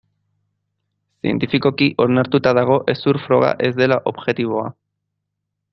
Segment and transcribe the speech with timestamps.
[1.25, 4.71] Zientifikoki onartuta dago hezur froga ez dela objektiboa.